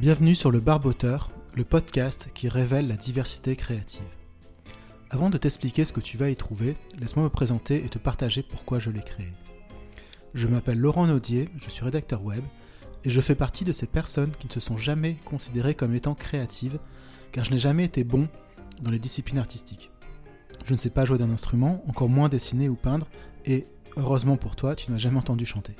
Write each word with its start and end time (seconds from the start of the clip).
Bienvenue 0.00 0.34
sur 0.34 0.50
le 0.50 0.60
Barboteur, 0.60 1.30
le 1.54 1.62
podcast 1.62 2.30
qui 2.32 2.48
révèle 2.48 2.88
la 2.88 2.96
diversité 2.96 3.54
créative. 3.54 4.00
Avant 5.10 5.28
de 5.28 5.36
t'expliquer 5.36 5.84
ce 5.84 5.92
que 5.92 6.00
tu 6.00 6.16
vas 6.16 6.30
y 6.30 6.36
trouver, 6.36 6.78
laisse-moi 6.98 7.24
me 7.24 7.28
présenter 7.28 7.84
et 7.84 7.88
te 7.90 7.98
partager 7.98 8.42
pourquoi 8.42 8.78
je 8.78 8.88
l'ai 8.88 9.02
créé. 9.02 9.30
Je 10.32 10.48
m'appelle 10.48 10.78
Laurent 10.78 11.06
Naudier, 11.06 11.50
je 11.60 11.68
suis 11.68 11.84
rédacteur 11.84 12.24
web, 12.24 12.42
et 13.04 13.10
je 13.10 13.20
fais 13.20 13.34
partie 13.34 13.66
de 13.66 13.72
ces 13.72 13.86
personnes 13.86 14.32
qui 14.40 14.46
ne 14.46 14.52
se 14.52 14.60
sont 14.60 14.78
jamais 14.78 15.18
considérées 15.26 15.74
comme 15.74 15.94
étant 15.94 16.14
créatives, 16.14 16.78
car 17.30 17.44
je 17.44 17.50
n'ai 17.50 17.58
jamais 17.58 17.84
été 17.84 18.02
bon 18.02 18.26
dans 18.80 18.90
les 18.90 18.98
disciplines 18.98 19.38
artistiques. 19.38 19.90
Je 20.64 20.72
ne 20.72 20.78
sais 20.78 20.88
pas 20.88 21.04
jouer 21.04 21.18
d'un 21.18 21.30
instrument, 21.30 21.84
encore 21.86 22.08
moins 22.08 22.30
dessiner 22.30 22.70
ou 22.70 22.74
peindre, 22.74 23.06
et 23.44 23.66
heureusement 23.98 24.38
pour 24.38 24.56
toi, 24.56 24.74
tu 24.74 24.90
n'as 24.90 24.98
jamais 24.98 25.18
entendu 25.18 25.44
chanter. 25.44 25.76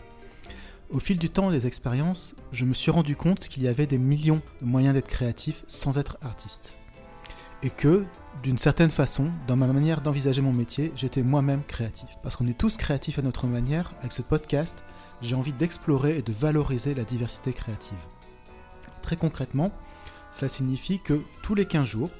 Au 0.90 0.98
fil 0.98 1.18
du 1.18 1.30
temps 1.30 1.50
et 1.50 1.52
des 1.56 1.68
expériences, 1.68 2.34
je 2.50 2.64
me 2.64 2.74
suis 2.74 2.90
rendu 2.90 3.14
compte 3.14 3.46
qu'il 3.46 3.62
y 3.62 3.68
avait 3.68 3.86
des 3.86 3.96
millions 3.96 4.42
de 4.60 4.66
moyens 4.66 4.92
d'être 4.92 5.06
créatif 5.06 5.62
sans 5.68 5.98
être 5.98 6.18
artiste. 6.20 6.76
Et 7.62 7.70
que, 7.70 8.04
d'une 8.42 8.58
certaine 8.58 8.90
façon, 8.90 9.30
dans 9.46 9.54
ma 9.54 9.68
manière 9.68 10.00
d'envisager 10.00 10.42
mon 10.42 10.52
métier, 10.52 10.92
j'étais 10.96 11.22
moi-même 11.22 11.62
créatif. 11.62 12.08
Parce 12.24 12.34
qu'on 12.34 12.48
est 12.48 12.58
tous 12.58 12.76
créatifs 12.76 13.20
à 13.20 13.22
notre 13.22 13.46
manière, 13.46 13.92
avec 14.00 14.10
ce 14.10 14.22
podcast, 14.22 14.82
j'ai 15.22 15.36
envie 15.36 15.52
d'explorer 15.52 16.18
et 16.18 16.22
de 16.22 16.32
valoriser 16.32 16.94
la 16.94 17.04
diversité 17.04 17.52
créative. 17.52 17.98
Très 19.00 19.16
concrètement, 19.16 19.70
cela 20.32 20.48
signifie 20.48 20.98
que 20.98 21.20
tous 21.44 21.54
les 21.54 21.66
15 21.66 21.86
jours, 21.86 22.10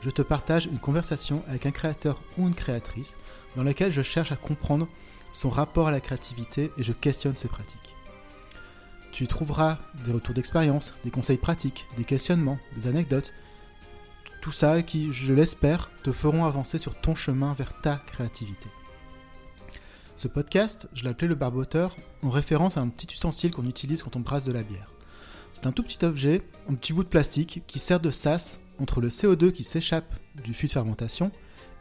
je 0.00 0.10
te 0.10 0.22
partage 0.22 0.66
une 0.66 0.80
conversation 0.80 1.44
avec 1.46 1.64
un 1.64 1.70
créateur 1.70 2.20
ou 2.38 2.48
une 2.48 2.56
créatrice 2.56 3.16
dans 3.54 3.62
laquelle 3.62 3.92
je 3.92 4.02
cherche 4.02 4.32
à 4.32 4.36
comprendre 4.36 4.88
son 5.32 5.48
rapport 5.48 5.86
à 5.86 5.92
la 5.92 6.00
créativité 6.00 6.72
et 6.76 6.82
je 6.82 6.92
questionne 6.92 7.36
ses 7.36 7.48
pratiques. 7.48 7.95
Tu 9.16 9.24
y 9.24 9.28
trouveras 9.28 9.78
des 10.04 10.12
retours 10.12 10.34
d'expérience, 10.34 10.92
des 11.02 11.10
conseils 11.10 11.38
pratiques, 11.38 11.86
des 11.96 12.04
questionnements, 12.04 12.58
des 12.76 12.86
anecdotes. 12.86 13.32
Tout 14.42 14.52
ça 14.52 14.82
qui, 14.82 15.10
je 15.10 15.32
l'espère, 15.32 15.90
te 16.02 16.12
feront 16.12 16.44
avancer 16.44 16.76
sur 16.76 16.94
ton 17.00 17.14
chemin 17.14 17.54
vers 17.54 17.80
ta 17.80 17.96
créativité. 17.96 18.68
Ce 20.16 20.28
podcast, 20.28 20.90
je 20.92 21.02
l'ai 21.02 21.08
appelé 21.08 21.28
le 21.28 21.34
barboteur 21.34 21.96
en 22.22 22.28
référence 22.28 22.76
à 22.76 22.82
un 22.82 22.88
petit 22.88 23.06
ustensile 23.10 23.52
qu'on 23.52 23.64
utilise 23.64 24.02
quand 24.02 24.16
on 24.16 24.20
brasse 24.20 24.44
de 24.44 24.52
la 24.52 24.62
bière. 24.62 24.92
C'est 25.50 25.66
un 25.66 25.72
tout 25.72 25.82
petit 25.82 26.04
objet, 26.04 26.42
un 26.68 26.74
petit 26.74 26.92
bout 26.92 27.02
de 27.02 27.08
plastique 27.08 27.62
qui 27.66 27.78
sert 27.78 28.00
de 28.00 28.10
sas 28.10 28.58
entre 28.78 29.00
le 29.00 29.08
CO2 29.08 29.50
qui 29.50 29.64
s'échappe 29.64 30.14
du 30.44 30.52
fût 30.52 30.66
de 30.66 30.72
fermentation 30.72 31.32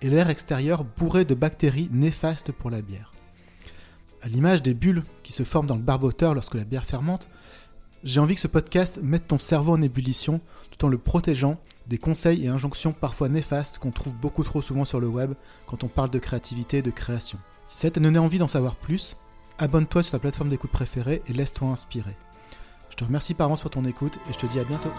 et 0.02 0.09
l'air 0.09 0.30
extérieur 0.30 0.86
bourré 0.86 1.25
de 1.25 1.36
bactéries 1.36 1.89
néfastes 1.92 2.53
pour 2.53 2.70
la 2.70 2.81
bière. 2.81 3.11
À 4.25 4.27
l'image 4.27 4.63
des 4.63 4.73
bulles 4.73 5.03
qui 5.21 5.31
se 5.33 5.43
forment 5.43 5.67
dans 5.67 5.75
le 5.75 5.83
barboteur 5.83 6.33
lorsque 6.33 6.55
la 6.55 6.63
bière 6.63 6.83
fermente, 6.83 7.29
j'ai 8.03 8.19
envie 8.19 8.33
que 8.33 8.41
ce 8.41 8.47
podcast 8.47 8.99
mette 9.03 9.27
ton 9.27 9.37
cerveau 9.37 9.73
en 9.73 9.81
ébullition 9.83 10.41
tout 10.71 10.83
en 10.83 10.87
le 10.87 10.97
protégeant 10.97 11.59
des 11.85 11.99
conseils 11.99 12.43
et 12.43 12.47
injonctions 12.47 12.91
parfois 12.91 13.29
néfastes 13.29 13.77
qu'on 13.77 13.91
trouve 13.91 14.15
beaucoup 14.15 14.43
trop 14.43 14.63
souvent 14.63 14.83
sur 14.83 14.99
le 14.99 15.05
web 15.05 15.35
quand 15.67 15.83
on 15.83 15.87
parle 15.87 16.09
de 16.09 16.17
créativité 16.17 16.79
et 16.79 16.81
de 16.81 16.89
création. 16.89 17.37
Si 17.67 17.77
ça 17.77 17.91
t'a 17.91 17.99
donné 17.99 18.17
envie 18.17 18.39
d'en 18.39 18.47
savoir 18.47 18.77
plus, 18.77 19.15
abonne-toi 19.59 20.01
sur 20.01 20.13
ta 20.13 20.19
plateforme 20.19 20.49
d'écoute 20.49 20.71
préférée 20.71 21.21
et 21.27 21.33
laisse-toi 21.33 21.67
inspirer. 21.67 22.17
Je 22.89 22.95
te 22.95 23.03
remercie 23.03 23.35
par 23.35 23.45
avance 23.45 23.61
pour 23.61 23.69
ton 23.69 23.85
écoute 23.85 24.17
et 24.27 24.33
je 24.33 24.39
te 24.39 24.47
dis 24.47 24.59
à 24.59 24.63
bientôt. 24.63 24.89